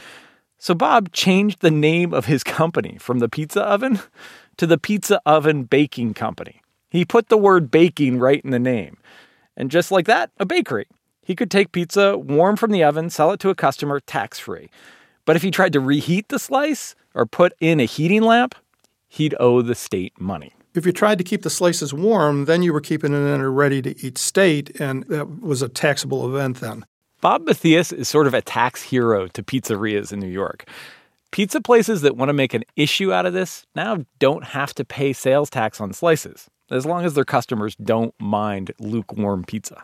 So 0.58 0.74
Bob 0.74 1.12
changed 1.12 1.60
the 1.60 1.72
name 1.72 2.14
of 2.14 2.26
his 2.26 2.44
company 2.44 2.98
from 3.00 3.18
the 3.18 3.28
pizza 3.28 3.62
oven 3.62 3.98
to 4.58 4.66
the 4.66 4.78
Pizza 4.78 5.20
Oven 5.26 5.64
Baking 5.64 6.14
Company. 6.14 6.62
He 6.88 7.04
put 7.04 7.28
the 7.28 7.38
word 7.38 7.70
baking 7.70 8.18
right 8.18 8.40
in 8.44 8.50
the 8.50 8.58
name. 8.60 8.96
And 9.60 9.70
just 9.70 9.92
like 9.92 10.06
that, 10.06 10.30
a 10.38 10.46
bakery. 10.46 10.86
He 11.22 11.36
could 11.36 11.50
take 11.50 11.72
pizza 11.72 12.16
warm 12.16 12.56
from 12.56 12.70
the 12.70 12.82
oven, 12.82 13.10
sell 13.10 13.30
it 13.30 13.40
to 13.40 13.50
a 13.50 13.54
customer 13.54 14.00
tax 14.00 14.38
free. 14.38 14.70
But 15.26 15.36
if 15.36 15.42
he 15.42 15.50
tried 15.50 15.74
to 15.74 15.80
reheat 15.80 16.28
the 16.28 16.38
slice 16.38 16.94
or 17.14 17.26
put 17.26 17.52
in 17.60 17.78
a 17.78 17.84
heating 17.84 18.22
lamp, 18.22 18.54
he'd 19.06 19.34
owe 19.38 19.60
the 19.60 19.74
state 19.74 20.18
money. 20.18 20.54
If 20.74 20.86
you 20.86 20.92
tried 20.92 21.18
to 21.18 21.24
keep 21.24 21.42
the 21.42 21.50
slices 21.50 21.92
warm, 21.92 22.46
then 22.46 22.62
you 22.62 22.72
were 22.72 22.80
keeping 22.80 23.12
it 23.12 23.18
in 23.18 23.42
a 23.42 23.50
ready 23.50 23.82
to 23.82 24.02
eat 24.02 24.16
state, 24.16 24.80
and 24.80 25.04
that 25.08 25.42
was 25.42 25.60
a 25.60 25.68
taxable 25.68 26.26
event 26.34 26.60
then. 26.60 26.86
Bob 27.20 27.42
Matthias 27.42 27.92
is 27.92 28.08
sort 28.08 28.26
of 28.26 28.32
a 28.32 28.40
tax 28.40 28.82
hero 28.82 29.26
to 29.28 29.42
pizzerias 29.42 30.10
in 30.10 30.20
New 30.20 30.26
York. 30.26 30.64
Pizza 31.32 31.60
places 31.60 32.00
that 32.00 32.16
want 32.16 32.30
to 32.30 32.32
make 32.32 32.54
an 32.54 32.64
issue 32.76 33.12
out 33.12 33.26
of 33.26 33.34
this 33.34 33.66
now 33.74 33.98
don't 34.20 34.44
have 34.44 34.72
to 34.74 34.86
pay 34.86 35.12
sales 35.12 35.50
tax 35.50 35.82
on 35.82 35.92
slices 35.92 36.48
as 36.70 36.86
long 36.86 37.04
as 37.04 37.14
their 37.14 37.24
customers 37.24 37.74
don't 37.76 38.14
mind 38.20 38.72
lukewarm 38.78 39.44
pizza. 39.44 39.82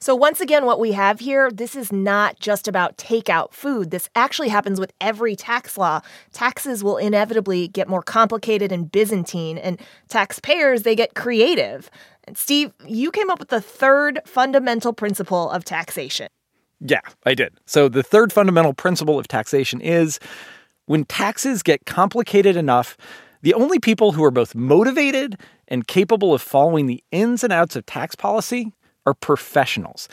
So, 0.00 0.14
once 0.14 0.40
again, 0.40 0.64
what 0.64 0.80
we 0.80 0.92
have 0.92 1.20
here, 1.20 1.50
this 1.50 1.74
is 1.74 1.92
not 1.92 2.38
just 2.38 2.68
about 2.68 2.96
takeout 2.96 3.52
food. 3.52 3.90
This 3.90 4.08
actually 4.14 4.48
happens 4.48 4.78
with 4.78 4.92
every 5.00 5.34
tax 5.34 5.76
law. 5.76 6.00
Taxes 6.32 6.84
will 6.84 6.96
inevitably 6.96 7.68
get 7.68 7.88
more 7.88 8.02
complicated 8.02 8.70
and 8.70 8.90
Byzantine, 8.90 9.58
and 9.58 9.80
taxpayers, 10.08 10.82
they 10.82 10.94
get 10.94 11.14
creative. 11.14 11.90
And 12.24 12.36
Steve, 12.36 12.72
you 12.86 13.10
came 13.10 13.30
up 13.30 13.38
with 13.38 13.48
the 13.48 13.60
third 13.60 14.20
fundamental 14.24 14.92
principle 14.92 15.50
of 15.50 15.64
taxation. 15.64 16.28
Yeah, 16.80 17.00
I 17.24 17.34
did. 17.34 17.54
So, 17.66 17.88
the 17.88 18.02
third 18.02 18.32
fundamental 18.32 18.74
principle 18.74 19.18
of 19.18 19.26
taxation 19.26 19.80
is 19.80 20.20
when 20.86 21.04
taxes 21.04 21.62
get 21.62 21.86
complicated 21.86 22.56
enough, 22.56 22.96
the 23.42 23.54
only 23.54 23.78
people 23.78 24.12
who 24.12 24.24
are 24.24 24.30
both 24.30 24.54
motivated 24.54 25.38
and 25.68 25.86
capable 25.86 26.34
of 26.34 26.42
following 26.42 26.86
the 26.86 27.02
ins 27.10 27.44
and 27.44 27.52
outs 27.52 27.76
of 27.76 27.86
tax 27.86 28.14
policy 28.14 28.72
are 29.06 29.14
professionals. 29.14 30.08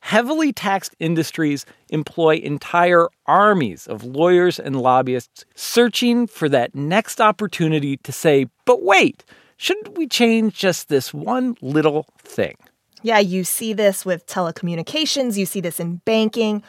Heavily 0.00 0.52
taxed 0.52 0.94
industries 1.00 1.66
employ 1.90 2.36
entire 2.36 3.08
armies 3.26 3.86
of 3.86 4.04
lawyers 4.04 4.58
and 4.58 4.80
lobbyists 4.80 5.44
searching 5.54 6.26
for 6.26 6.48
that 6.48 6.74
next 6.74 7.20
opportunity 7.20 7.96
to 7.98 8.12
say, 8.12 8.46
but 8.64 8.82
wait, 8.82 9.24
shouldn't 9.56 9.98
we 9.98 10.06
change 10.06 10.54
just 10.54 10.88
this 10.88 11.12
one 11.12 11.56
little 11.60 12.06
thing? 12.18 12.56
Yeah, 13.02 13.18
you 13.18 13.44
see 13.44 13.72
this 13.72 14.04
with 14.04 14.26
telecommunications, 14.26 15.36
you 15.36 15.46
see 15.46 15.60
this 15.60 15.78
in 15.78 15.96
banking. 16.04 16.62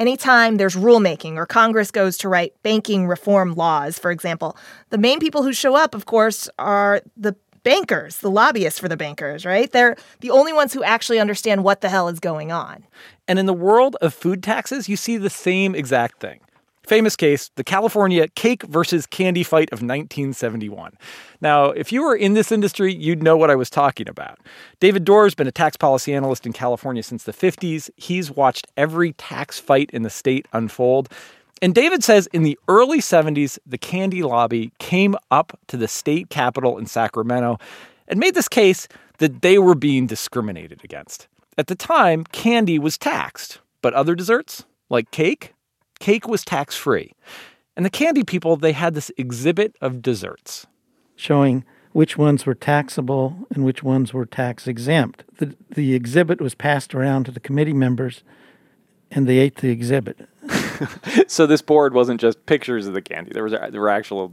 Anytime 0.00 0.56
there's 0.56 0.76
rulemaking 0.76 1.36
or 1.36 1.44
Congress 1.44 1.90
goes 1.90 2.16
to 2.16 2.28
write 2.30 2.54
banking 2.62 3.06
reform 3.06 3.52
laws, 3.52 3.98
for 3.98 4.10
example, 4.10 4.56
the 4.88 4.96
main 4.96 5.20
people 5.20 5.42
who 5.42 5.52
show 5.52 5.76
up, 5.76 5.94
of 5.94 6.06
course, 6.06 6.48
are 6.58 7.02
the 7.18 7.36
bankers, 7.64 8.20
the 8.20 8.30
lobbyists 8.30 8.80
for 8.80 8.88
the 8.88 8.96
bankers, 8.96 9.44
right? 9.44 9.70
They're 9.70 9.96
the 10.20 10.30
only 10.30 10.54
ones 10.54 10.72
who 10.72 10.82
actually 10.82 11.20
understand 11.20 11.64
what 11.64 11.82
the 11.82 11.90
hell 11.90 12.08
is 12.08 12.18
going 12.18 12.50
on. 12.50 12.86
And 13.28 13.38
in 13.38 13.44
the 13.44 13.52
world 13.52 13.98
of 14.00 14.14
food 14.14 14.42
taxes, 14.42 14.88
you 14.88 14.96
see 14.96 15.18
the 15.18 15.28
same 15.28 15.74
exact 15.74 16.18
thing. 16.18 16.40
Famous 16.90 17.14
case, 17.14 17.52
the 17.54 17.62
California 17.62 18.26
cake 18.26 18.64
versus 18.64 19.06
candy 19.06 19.44
fight 19.44 19.68
of 19.68 19.76
1971. 19.78 20.94
Now, 21.40 21.66
if 21.66 21.92
you 21.92 22.02
were 22.02 22.16
in 22.16 22.34
this 22.34 22.50
industry, 22.50 22.92
you'd 22.92 23.22
know 23.22 23.36
what 23.36 23.48
I 23.48 23.54
was 23.54 23.70
talking 23.70 24.08
about. 24.08 24.40
David 24.80 25.04
Doerr 25.04 25.22
has 25.22 25.36
been 25.36 25.46
a 25.46 25.52
tax 25.52 25.76
policy 25.76 26.12
analyst 26.12 26.46
in 26.46 26.52
California 26.52 27.04
since 27.04 27.22
the 27.22 27.32
50s. 27.32 27.90
He's 27.94 28.32
watched 28.32 28.66
every 28.76 29.12
tax 29.12 29.60
fight 29.60 29.88
in 29.92 30.02
the 30.02 30.10
state 30.10 30.48
unfold. 30.52 31.08
And 31.62 31.76
David 31.76 32.02
says 32.02 32.26
in 32.32 32.42
the 32.42 32.58
early 32.66 32.98
70s, 32.98 33.56
the 33.64 33.78
candy 33.78 34.24
lobby 34.24 34.72
came 34.80 35.14
up 35.30 35.56
to 35.68 35.76
the 35.76 35.86
state 35.86 36.28
capitol 36.28 36.76
in 36.76 36.86
Sacramento 36.86 37.58
and 38.08 38.18
made 38.18 38.34
this 38.34 38.48
case 38.48 38.88
that 39.18 39.42
they 39.42 39.60
were 39.60 39.76
being 39.76 40.08
discriminated 40.08 40.80
against. 40.82 41.28
At 41.56 41.68
the 41.68 41.76
time, 41.76 42.24
candy 42.24 42.80
was 42.80 42.98
taxed, 42.98 43.60
but 43.80 43.94
other 43.94 44.16
desserts, 44.16 44.64
like 44.88 45.12
cake, 45.12 45.54
cake 46.00 46.26
was 46.26 46.44
tax 46.44 46.74
free. 46.74 47.12
And 47.76 47.86
the 47.86 47.90
candy 47.90 48.24
people, 48.24 48.56
they 48.56 48.72
had 48.72 48.94
this 48.94 49.10
exhibit 49.16 49.76
of 49.80 50.02
desserts 50.02 50.66
showing 51.14 51.64
which 51.92 52.16
ones 52.16 52.46
were 52.46 52.54
taxable 52.54 53.46
and 53.50 53.64
which 53.64 53.82
ones 53.82 54.12
were 54.12 54.26
tax 54.26 54.66
exempt. 54.66 55.24
The, 55.38 55.56
the 55.70 55.94
exhibit 55.94 56.40
was 56.40 56.54
passed 56.54 56.94
around 56.94 57.24
to 57.24 57.30
the 57.30 57.40
committee 57.40 57.72
members 57.72 58.22
and 59.10 59.28
they 59.28 59.38
ate 59.38 59.56
the 59.56 59.70
exhibit. 59.70 60.28
so 61.26 61.46
this 61.46 61.62
board 61.62 61.94
wasn't 61.94 62.20
just 62.20 62.46
pictures 62.46 62.86
of 62.86 62.94
the 62.94 63.02
candy. 63.02 63.32
There 63.32 63.42
was 63.42 63.52
there 63.52 63.80
were 63.80 63.88
actual 63.88 64.32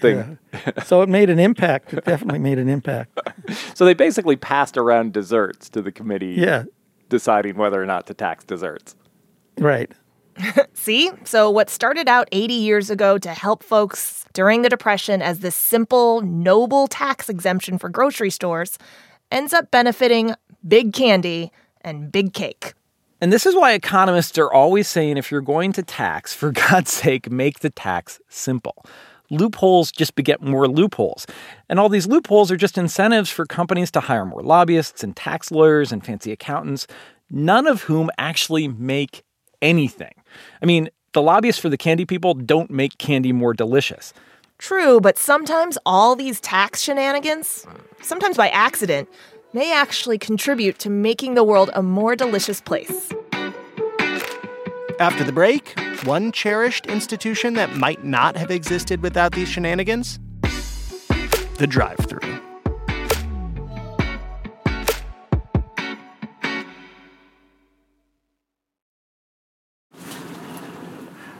thing. 0.00 0.38
Yeah. 0.52 0.82
so 0.84 1.02
it 1.02 1.08
made 1.08 1.30
an 1.30 1.38
impact. 1.38 1.92
It 1.92 2.04
definitely 2.04 2.38
made 2.38 2.58
an 2.58 2.68
impact. 2.68 3.18
so 3.74 3.84
they 3.84 3.94
basically 3.94 4.36
passed 4.36 4.76
around 4.76 5.12
desserts 5.12 5.68
to 5.70 5.82
the 5.82 5.90
committee. 5.90 6.34
Yeah. 6.38 6.64
Deciding 7.08 7.56
whether 7.56 7.82
or 7.82 7.86
not 7.86 8.06
to 8.08 8.14
tax 8.14 8.44
desserts. 8.44 8.94
Right. 9.56 9.90
See? 10.74 11.10
So, 11.24 11.50
what 11.50 11.70
started 11.70 12.08
out 12.08 12.28
80 12.32 12.54
years 12.54 12.90
ago 12.90 13.18
to 13.18 13.30
help 13.30 13.62
folks 13.62 14.24
during 14.32 14.62
the 14.62 14.68
Depression 14.68 15.22
as 15.22 15.40
this 15.40 15.56
simple, 15.56 16.20
noble 16.22 16.86
tax 16.86 17.28
exemption 17.28 17.78
for 17.78 17.88
grocery 17.88 18.30
stores 18.30 18.78
ends 19.30 19.52
up 19.52 19.70
benefiting 19.70 20.34
big 20.66 20.92
candy 20.92 21.52
and 21.82 22.10
big 22.10 22.32
cake. 22.32 22.74
And 23.20 23.32
this 23.32 23.46
is 23.46 23.54
why 23.54 23.72
economists 23.72 24.38
are 24.38 24.52
always 24.52 24.86
saying 24.86 25.16
if 25.16 25.30
you're 25.30 25.40
going 25.40 25.72
to 25.72 25.82
tax, 25.82 26.34
for 26.34 26.52
God's 26.52 26.92
sake, 26.92 27.30
make 27.30 27.60
the 27.60 27.70
tax 27.70 28.20
simple. 28.28 28.84
Loopholes 29.30 29.92
just 29.92 30.14
beget 30.14 30.40
more 30.40 30.66
loopholes. 30.66 31.26
And 31.68 31.78
all 31.78 31.90
these 31.90 32.06
loopholes 32.06 32.50
are 32.50 32.56
just 32.56 32.78
incentives 32.78 33.28
for 33.28 33.44
companies 33.44 33.90
to 33.90 34.00
hire 34.00 34.24
more 34.24 34.42
lobbyists 34.42 35.04
and 35.04 35.14
tax 35.14 35.50
lawyers 35.50 35.92
and 35.92 36.04
fancy 36.04 36.32
accountants, 36.32 36.86
none 37.28 37.66
of 37.66 37.82
whom 37.82 38.08
actually 38.16 38.68
make 38.68 39.22
anything. 39.60 40.14
I 40.62 40.66
mean, 40.66 40.88
the 41.12 41.22
lobbyists 41.22 41.60
for 41.60 41.68
the 41.68 41.76
candy 41.76 42.04
people 42.04 42.34
don't 42.34 42.70
make 42.70 42.98
candy 42.98 43.32
more 43.32 43.54
delicious. 43.54 44.12
True, 44.58 45.00
but 45.00 45.18
sometimes 45.18 45.78
all 45.86 46.16
these 46.16 46.40
tax 46.40 46.82
shenanigans, 46.82 47.66
sometimes 48.02 48.36
by 48.36 48.48
accident, 48.48 49.08
may 49.52 49.72
actually 49.72 50.18
contribute 50.18 50.78
to 50.80 50.90
making 50.90 51.34
the 51.34 51.44
world 51.44 51.70
a 51.74 51.82
more 51.82 52.14
delicious 52.16 52.60
place. 52.60 53.12
After 55.00 55.22
the 55.22 55.32
break, 55.32 55.78
one 56.04 56.32
cherished 56.32 56.86
institution 56.86 57.54
that 57.54 57.76
might 57.76 58.04
not 58.04 58.36
have 58.36 58.50
existed 58.50 59.00
without 59.00 59.32
these 59.32 59.48
shenanigans 59.48 60.18
the 61.58 61.66
drive 61.66 61.98
through. 61.98 62.37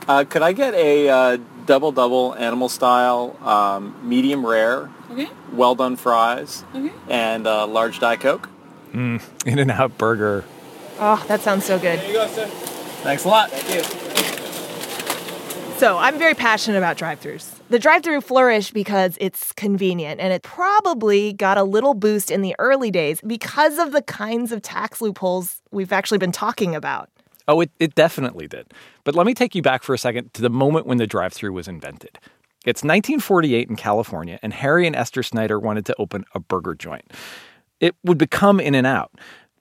Uh, 0.09 0.25
could 0.25 0.41
I 0.41 0.53
get 0.53 0.73
a 0.73 1.09
uh, 1.11 1.39
double 1.67 1.93
double 1.93 2.35
animal 2.35 2.71
style, 2.71 3.37
um, 3.47 3.95
medium 4.03 4.45
rare, 4.45 4.89
okay. 5.11 5.29
well 5.53 5.75
done 5.75 5.97
fries, 5.97 6.65
okay. 6.75 6.91
and 7.11 7.47
a 7.47 7.67
large 7.67 8.01
diet 8.01 8.21
coke? 8.21 8.49
Mm, 8.93 9.23
In 9.47 9.59
and 9.59 9.71
Out 9.71 9.99
burger. 9.99 10.47
Oh, 10.99 11.23
that 11.29 11.43
sounds 11.43 11.67
so 11.67 11.79
good. 11.79 12.01
There 12.01 12.07
you 12.09 12.15
go, 12.15 12.27
sir. 12.27 12.47
Thanks 12.47 13.27
a 13.27 13.29
lot. 13.29 13.51
Thank 13.51 13.75
you. 13.75 14.09
So, 15.79 15.99
I'm 15.99 16.19
very 16.19 16.35
passionate 16.35 16.79
about 16.79 16.97
drive 16.97 17.21
throughs. 17.21 17.55
The 17.69 17.79
drive 17.79 18.03
through 18.03 18.23
flourished 18.23 18.73
because 18.73 19.19
it's 19.21 19.53
convenient, 19.53 20.21
and 20.21 20.33
it 20.33 20.43
probably 20.43 21.35
got 21.35 21.59
a 21.59 21.65
little 21.65 21.93
boost 21.93 22.31
in 22.31 22.41
the 22.41 22.57
early 22.59 22.91
days 22.91 23.21
because 23.21 23.79
of 23.79 23.93
the 23.93 24.01
kinds 24.03 24.53
of 24.53 24.63
tax 24.63 25.03
loopholes 25.03 25.61
we've 25.71 25.93
actually 25.93 26.19
been 26.19 26.33
talking 26.33 26.75
about. 26.75 27.11
Oh, 27.49 27.63
it, 27.63 27.71
it 27.81 27.95
definitely 27.95 28.47
did. 28.47 28.73
But 29.05 29.15
let 29.15 29.27
me 29.27 29.33
take 29.33 29.55
you 29.55 29.63
back 29.63 29.83
for 29.83 29.95
a 29.95 29.99
second 29.99 30.35
to 30.35 30.43
the 30.43 30.51
moment 30.51 30.87
when 30.87 30.99
the 30.99 31.07
drive 31.07 31.33
through 31.33 31.55
was 31.55 31.67
invented. 31.67 32.19
It's 32.67 32.83
1948 32.83 33.71
in 33.71 33.77
California, 33.77 34.39
and 34.43 34.53
Harry 34.53 34.87
and 34.87 34.95
Esther 34.95 35.23
Snyder 35.23 35.59
wanted 35.59 35.87
to 35.87 35.95
open 35.99 36.25
a 36.35 36.41
burger 36.41 36.75
joint. 36.75 37.11
It 37.81 37.97
would 38.05 38.19
become 38.19 38.61
In 38.61 38.75
N 38.75 38.85
Out, 38.85 39.13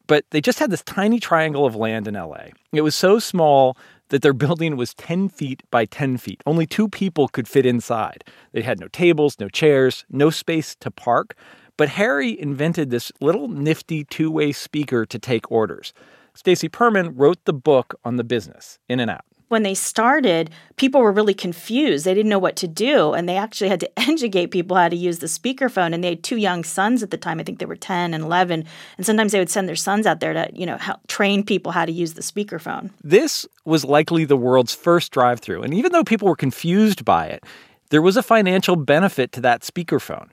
but 0.08 0.25
they 0.32 0.41
just 0.41 0.60
had 0.60 0.72
this 0.72 0.84
tiny 0.84 1.20
triangle 1.20 1.65
of 1.65 1.75
land 1.75 2.08
in 2.08 2.15
LA. 2.15 2.48
It 2.74 2.82
was 2.82 2.96
so 2.96 3.20
small 3.20 3.77
that 4.10 4.22
their 4.22 4.34
building 4.34 4.75
was 4.75 4.94
10 4.96 5.29
feet 5.29 5.63
by 5.72 5.86
10 5.86 6.17
feet. 6.17 6.41
Only 6.46 6.65
two 6.65 6.89
people 6.89 7.27
could 7.27 7.48
fit 7.48 7.65
inside. 7.65 8.24
They 8.51 8.62
had 8.62 8.79
no 8.79 8.88
tables, 8.88 9.39
no 9.39 9.48
chairs, 9.48 10.06
no 10.10 10.29
space 10.29 10.75
to 10.79 10.91
park. 10.91 11.36
But 11.77 11.89
Harry 11.89 12.38
invented 12.39 12.89
this 12.89 13.12
little 13.22 13.48
nifty 13.48 14.03
two 14.03 14.32
way 14.32 14.51
speaker 14.51 15.06
to 15.06 15.20
take 15.20 15.51
orders. 15.51 15.94
Stacy 16.38 16.70
Perman 16.70 17.13
wrote 17.15 17.44
the 17.46 17.53
book 17.53 18.00
on 18.06 18.17
the 18.17 18.24
business, 18.24 18.77
In 18.88 19.00
and 19.00 19.10
Out. 19.10 19.25
When 19.48 19.63
they 19.63 19.74
started, 19.74 20.51
people 20.75 21.01
were 21.01 21.12
really 21.12 21.34
confused. 21.34 22.06
They 22.06 22.13
didn't 22.13 22.29
know 22.29 22.38
what 22.38 22.56
to 22.58 22.67
do, 22.67 23.13
and 23.13 23.27
they 23.27 23.38
actually 23.38 23.70
had 23.70 23.79
to 23.79 24.00
educate 24.00 24.48
people 24.48 24.77
how 24.77 24.88
to 24.88 24.96
use 24.96 25.17
the 25.17 25.25
speakerphone. 25.25 25.96
And 25.96 26.03
they 26.03 26.10
had 26.10 26.24
two 26.24 26.38
young 26.38 26.63
sons 26.63 27.01
at 27.01 27.10
the 27.10 27.17
time. 27.17 27.39
I 27.39 27.44
think 27.44 27.58
they 27.58 27.65
were 27.65 27.75
10 27.75 28.13
and 28.13 28.24
11. 28.24 28.65
And 28.98 29.06
sometimes 29.06 29.32
they 29.32 29.39
would 29.39 29.50
send 29.50 29.67
their 29.67 29.75
sons 29.75 30.06
out 30.06 30.20
there 30.20 30.34
to, 30.34 30.48
you 30.53 30.67
know, 30.67 30.77
help 30.77 31.08
train 31.08 31.44
people 31.44 31.72
how 31.72 31.86
to 31.86 31.91
use 31.91 32.13
the 32.13 32.22
speakerphone. 32.22 32.91
This 33.03 33.48
was 33.65 33.84
likely 33.84 34.24
the 34.24 34.38
world's 34.38 34.75
first 34.75 35.12
drive-through, 35.12 35.63
and 35.63 35.74
even 35.74 35.91
though 35.91 36.03
people 36.03 36.27
were 36.27 36.36
confused 36.36 37.03
by 37.03 37.25
it, 37.25 37.44
there 37.89 38.01
was 38.01 38.15
a 38.15 38.22
financial 38.22 38.75
benefit 38.75 39.32
to 39.32 39.41
that 39.41 39.62
speakerphone. 39.62 40.29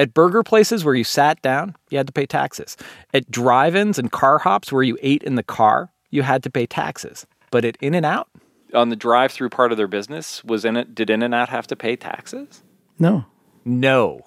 At 0.00 0.14
burger 0.14 0.42
places 0.42 0.82
where 0.82 0.94
you 0.94 1.04
sat 1.04 1.42
down, 1.42 1.76
you 1.90 1.98
had 1.98 2.06
to 2.06 2.12
pay 2.14 2.24
taxes. 2.24 2.74
At 3.12 3.30
drive 3.30 3.76
ins 3.76 3.98
and 3.98 4.10
car 4.10 4.38
hops 4.38 4.72
where 4.72 4.82
you 4.82 4.96
ate 5.02 5.22
in 5.22 5.34
the 5.34 5.42
car, 5.42 5.92
you 6.08 6.22
had 6.22 6.42
to 6.44 6.50
pay 6.50 6.64
taxes. 6.64 7.26
But 7.50 7.66
at 7.66 7.76
In 7.82 7.94
N 7.94 8.06
Out, 8.06 8.26
on 8.72 8.88
the 8.88 8.96
drive 8.96 9.30
through 9.30 9.50
part 9.50 9.72
of 9.72 9.76
their 9.76 9.86
business, 9.86 10.42
was 10.42 10.64
in 10.64 10.78
it 10.78 10.94
did 10.94 11.10
In 11.10 11.22
N 11.22 11.34
Out 11.34 11.50
have 11.50 11.66
to 11.66 11.76
pay 11.76 11.96
taxes? 11.96 12.62
No. 12.98 13.26
No. 13.66 14.22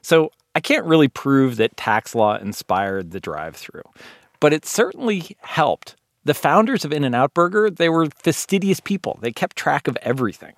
So 0.00 0.30
I 0.54 0.60
can't 0.60 0.86
really 0.86 1.08
prove 1.08 1.56
that 1.56 1.76
tax 1.76 2.14
law 2.14 2.36
inspired 2.36 3.10
the 3.10 3.18
drive 3.18 3.56
through, 3.56 3.82
but 4.38 4.52
it 4.52 4.64
certainly 4.64 5.36
helped. 5.40 5.96
The 6.24 6.34
founders 6.34 6.84
of 6.84 6.92
In 6.92 7.04
N 7.04 7.16
Out 7.16 7.34
Burger, 7.34 7.68
they 7.68 7.88
were 7.88 8.06
fastidious 8.06 8.78
people. 8.78 9.18
They 9.20 9.32
kept 9.32 9.56
track 9.56 9.88
of 9.88 9.98
everything. 10.02 10.52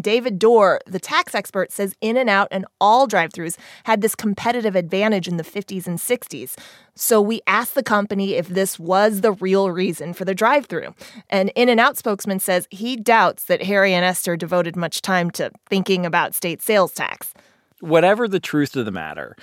David 0.00 0.38
Doerr, 0.38 0.80
the 0.86 0.98
tax 0.98 1.34
expert, 1.34 1.72
says 1.72 1.94
In 2.00 2.16
N 2.16 2.28
Out 2.28 2.48
and 2.50 2.64
all 2.80 3.06
drive 3.06 3.32
throughs 3.32 3.56
had 3.84 4.00
this 4.00 4.14
competitive 4.14 4.74
advantage 4.76 5.28
in 5.28 5.36
the 5.36 5.44
50s 5.44 5.86
and 5.86 5.98
60s. 5.98 6.56
So 6.94 7.20
we 7.20 7.40
asked 7.46 7.74
the 7.74 7.82
company 7.82 8.34
if 8.34 8.48
this 8.48 8.78
was 8.78 9.20
the 9.20 9.32
real 9.32 9.70
reason 9.70 10.14
for 10.14 10.24
the 10.24 10.34
drive 10.34 10.66
through. 10.66 10.94
An 11.30 11.48
In 11.50 11.68
N 11.68 11.78
Out 11.78 11.96
spokesman 11.96 12.38
says 12.38 12.66
he 12.70 12.96
doubts 12.96 13.44
that 13.44 13.62
Harry 13.62 13.92
and 13.94 14.04
Esther 14.04 14.36
devoted 14.36 14.76
much 14.76 15.02
time 15.02 15.30
to 15.32 15.50
thinking 15.68 16.06
about 16.06 16.34
state 16.34 16.62
sales 16.62 16.92
tax. 16.92 17.34
Whatever 17.80 18.28
the 18.28 18.40
truth 18.40 18.76
of 18.76 18.84
the 18.84 18.92
matter, 18.92 19.36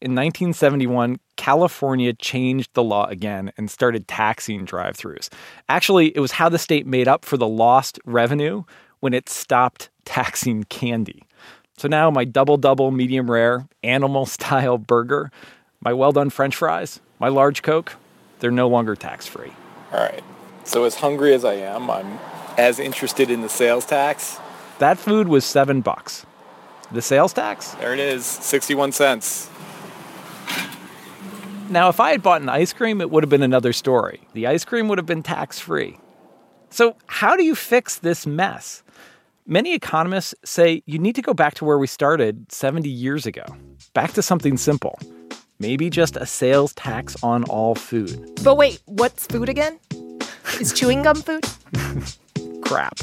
in 0.00 0.12
1971, 0.12 1.18
California 1.36 2.12
changed 2.12 2.70
the 2.74 2.84
law 2.84 3.06
again 3.06 3.50
and 3.56 3.68
started 3.68 4.06
taxing 4.06 4.64
drive 4.64 4.96
throughs. 4.96 5.28
Actually, 5.68 6.16
it 6.16 6.20
was 6.20 6.30
how 6.30 6.48
the 6.48 6.58
state 6.58 6.86
made 6.86 7.08
up 7.08 7.24
for 7.24 7.36
the 7.36 7.48
lost 7.48 7.98
revenue 8.04 8.62
when 9.00 9.14
it 9.14 9.28
stopped 9.28 9.90
taxing 10.04 10.64
candy. 10.64 11.22
So 11.76 11.88
now 11.88 12.10
my 12.10 12.24
double 12.24 12.56
double 12.56 12.90
medium 12.90 13.30
rare 13.30 13.68
animal 13.82 14.26
style 14.36 14.78
burger, 14.78 15.30
my 15.80 15.92
well 15.92 16.12
done 16.12 16.30
french 16.30 16.56
fries, 16.56 17.00
my 17.18 17.28
large 17.28 17.62
Coke, 17.62 17.94
they're 18.40 18.50
no 18.50 18.68
longer 18.68 18.94
tax 18.94 19.26
free. 19.26 19.52
All 19.92 20.00
right. 20.00 20.22
So, 20.64 20.84
as 20.84 20.96
hungry 20.96 21.32
as 21.32 21.46
I 21.46 21.54
am, 21.54 21.90
I'm 21.90 22.18
as 22.58 22.78
interested 22.78 23.30
in 23.30 23.40
the 23.40 23.48
sales 23.48 23.86
tax. 23.86 24.38
That 24.80 24.98
food 24.98 25.26
was 25.26 25.44
seven 25.46 25.80
bucks. 25.80 26.26
The 26.92 27.00
sales 27.00 27.32
tax? 27.32 27.72
There 27.72 27.94
it 27.94 27.98
is, 27.98 28.26
61 28.26 28.92
cents. 28.92 29.48
Now, 31.70 31.88
if 31.88 32.00
I 32.00 32.10
had 32.10 32.22
bought 32.22 32.42
an 32.42 32.48
ice 32.48 32.72
cream, 32.72 33.00
it 33.00 33.10
would 33.10 33.22
have 33.22 33.30
been 33.30 33.42
another 33.42 33.72
story. 33.72 34.20
The 34.34 34.46
ice 34.46 34.64
cream 34.64 34.88
would 34.88 34.98
have 34.98 35.06
been 35.06 35.22
tax 35.22 35.58
free. 35.58 35.98
So, 36.70 36.96
how 37.06 37.34
do 37.34 37.44
you 37.44 37.54
fix 37.54 37.96
this 37.96 38.26
mess? 38.26 38.82
Many 39.50 39.72
economists 39.72 40.34
say 40.44 40.82
you 40.84 40.98
need 40.98 41.14
to 41.14 41.22
go 41.22 41.32
back 41.32 41.54
to 41.54 41.64
where 41.64 41.78
we 41.78 41.86
started 41.86 42.52
70 42.52 42.86
years 42.86 43.24
ago, 43.24 43.46
back 43.94 44.12
to 44.12 44.20
something 44.20 44.58
simple. 44.58 44.98
Maybe 45.58 45.88
just 45.88 46.18
a 46.18 46.26
sales 46.26 46.74
tax 46.74 47.16
on 47.22 47.44
all 47.44 47.74
food. 47.74 48.42
But 48.44 48.58
wait, 48.58 48.82
what's 48.84 49.26
food 49.26 49.48
again? 49.48 49.80
Is 50.60 50.74
chewing 50.74 51.00
gum 51.00 51.22
food? 51.22 51.46
Crap. 52.62 52.98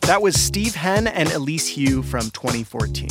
That 0.00 0.20
was 0.22 0.40
Steve 0.40 0.74
Henn 0.74 1.06
and 1.06 1.30
Elise 1.32 1.68
Hu 1.68 2.02
from 2.02 2.30
2014. 2.30 3.10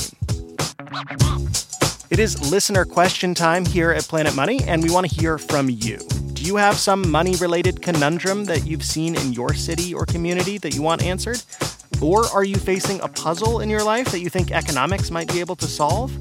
It 2.10 2.18
is 2.18 2.52
listener 2.52 2.86
question 2.86 3.36
time 3.36 3.68
here 3.68 3.92
at 3.92 4.02
Planet 4.06 4.36
Money, 4.36 4.64
and 4.64 4.82
we 4.82 4.90
want 4.90 5.08
to 5.08 5.16
hear 5.16 5.38
from 5.38 5.70
you. 5.70 6.00
Do 6.42 6.48
you 6.48 6.56
have 6.56 6.78
some 6.78 7.12
money 7.12 7.36
related 7.36 7.84
conundrum 7.84 8.46
that 8.46 8.66
you've 8.66 8.84
seen 8.84 9.14
in 9.16 9.32
your 9.32 9.54
city 9.54 9.94
or 9.94 10.08
community 10.08 10.58
that 10.58 10.74
you 10.74 10.82
want 10.82 11.04
answered? 11.04 11.40
Or 12.02 12.26
are 12.34 12.44
you 12.44 12.56
facing 12.56 13.00
a 13.02 13.08
puzzle 13.08 13.60
in 13.60 13.70
your 13.70 13.84
life 13.84 14.12
that 14.12 14.22
you 14.22 14.30
think 14.32 14.50
economics 14.52 15.12
might 15.12 15.32
be 15.32 15.40
able 15.40 15.56
to 15.58 15.68
solve? 15.68 16.12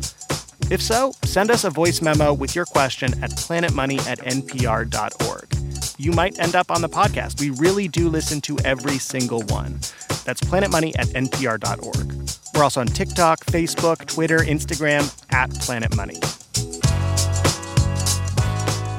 If 0.70 0.82
so, 0.82 1.14
send 1.24 1.50
us 1.50 1.64
a 1.64 1.70
voice 1.70 2.02
memo 2.02 2.34
with 2.34 2.54
your 2.54 2.66
question 2.66 3.14
at 3.24 3.30
planetmoney 3.30 3.98
at 4.06 4.18
npr.org. 4.18 5.54
You 5.96 6.12
might 6.12 6.38
end 6.38 6.54
up 6.54 6.70
on 6.70 6.82
the 6.82 6.90
podcast. 6.90 7.40
We 7.40 7.48
really 7.48 7.88
do 7.88 8.10
listen 8.10 8.42
to 8.42 8.58
every 8.62 8.98
single 8.98 9.40
one. 9.44 9.80
That's 10.26 10.42
planetmoney 10.42 10.92
at 10.98 11.06
npr.org. 11.06 12.30
We're 12.54 12.62
also 12.62 12.82
on 12.82 12.88
TikTok, 12.88 13.46
Facebook, 13.46 14.04
Twitter, 14.04 14.40
Instagram, 14.40 15.10
at 15.32 15.50
Planet 15.50 15.96
Money. 15.96 16.20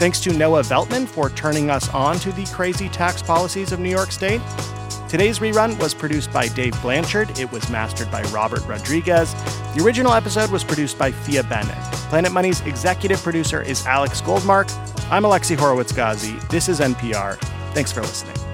Thanks 0.02 0.20
to 0.22 0.34
Noah 0.34 0.64
Veltman 0.64 1.08
for 1.08 1.30
turning 1.30 1.70
us 1.70 1.88
on 1.90 2.18
to 2.22 2.32
the 2.32 2.44
crazy 2.48 2.90
tax 2.90 3.22
policies 3.22 3.72
of 3.72 3.80
New 3.80 3.92
York 3.92 4.12
State. 4.12 4.42
Today's 5.08 5.38
rerun 5.38 5.80
was 5.80 5.94
produced 5.94 6.34
by 6.34 6.48
Dave 6.48 6.74
Blanchard. 6.82 7.38
It 7.38 7.52
was 7.52 7.70
mastered 7.70 8.10
by 8.10 8.24
Robert 8.34 8.66
Rodriguez. 8.66 9.32
The 9.76 9.84
original 9.86 10.14
episode 10.14 10.50
was 10.50 10.64
produced 10.64 10.98
by 10.98 11.12
Phia 11.12 11.44
Bennin. 11.44 11.78
Planet 12.10 12.32
Money's 12.32 12.62
executive 12.62 13.22
producer 13.22 13.62
is 13.62 13.86
Alex 13.86 14.22
Goldmark. 14.22 14.72
I'm 15.12 15.22
Alexi 15.22 15.56
Horowitz 15.56 15.92
Ghazi. 15.92 16.34
This 16.50 16.68
is 16.68 16.80
NPR. 16.80 17.38
Thanks 17.76 17.92
for 17.92 18.02
listening. 18.02 18.51